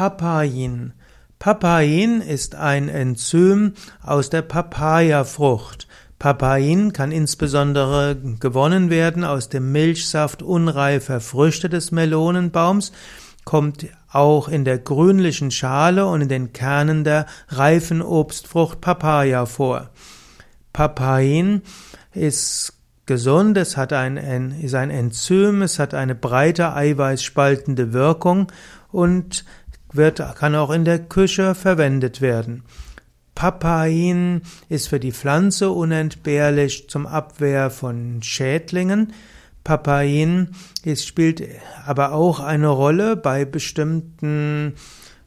[0.00, 0.94] Papain.
[1.38, 5.86] Papain ist ein Enzym aus der Papayafrucht.
[6.18, 12.92] Papain kann insbesondere gewonnen werden aus dem Milchsaft unreifer Früchte des Melonenbaums,
[13.44, 19.90] kommt auch in der grünlichen Schale und in den Kernen der reifen Obstfrucht Papaya vor.
[20.72, 21.60] Papain
[22.14, 22.72] ist
[23.04, 24.16] gesund, es hat ein,
[24.62, 28.50] ist ein Enzym, es hat eine breite eiweißspaltende Wirkung
[28.92, 29.44] und
[29.96, 32.62] wird, kann auch in der Küche verwendet werden.
[33.34, 39.12] Papain ist für die Pflanze unentbehrlich zum Abwehr von Schädlingen.
[39.64, 40.50] Papain
[40.82, 41.42] ist, spielt
[41.86, 44.74] aber auch eine Rolle bei bestimmten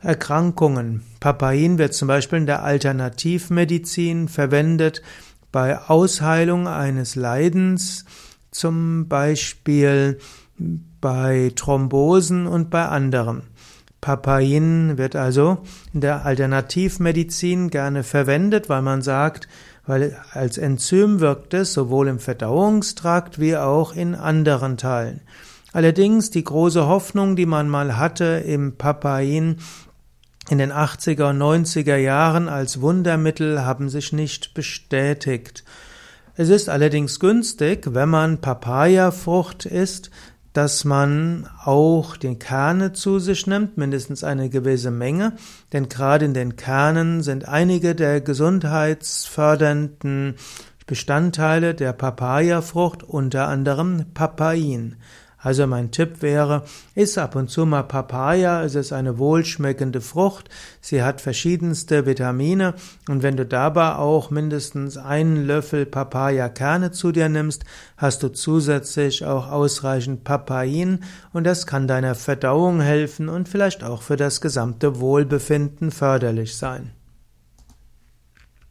[0.00, 1.02] Erkrankungen.
[1.20, 5.00] Papain wird zum Beispiel in der Alternativmedizin verwendet
[5.52, 8.04] bei Ausheilung eines Leidens,
[8.50, 10.18] zum Beispiel
[11.00, 13.42] bei Thrombosen und bei anderen.
[14.02, 15.58] Papain wird also
[15.94, 19.46] in der Alternativmedizin gerne verwendet, weil man sagt,
[19.86, 25.20] weil als Enzym wirkt es sowohl im Verdauungstrakt wie auch in anderen Teilen.
[25.72, 29.58] Allerdings die große Hoffnung, die man mal hatte im Papain
[30.50, 35.62] in den 80er und 90er Jahren als Wundermittel, haben sich nicht bestätigt.
[36.34, 40.10] Es ist allerdings günstig, wenn man Papayafrucht isst,
[40.52, 45.32] dass man auch die Kerne zu sich nimmt, mindestens eine gewisse Menge,
[45.72, 50.34] denn gerade in den Kernen sind einige der gesundheitsfördernden
[50.86, 54.96] Bestandteile der Papayafrucht, unter anderem Papain.
[55.42, 56.62] Also mein Tipp wäre,
[56.94, 60.48] iss ab und zu mal Papaya, es ist eine wohlschmeckende Frucht,
[60.80, 62.74] sie hat verschiedenste Vitamine.
[63.08, 67.64] Und wenn du dabei auch mindestens einen Löffel Papaya-Kerne zu dir nimmst,
[67.96, 71.00] hast du zusätzlich auch ausreichend Papain.
[71.32, 76.92] Und das kann deiner Verdauung helfen und vielleicht auch für das gesamte Wohlbefinden förderlich sein.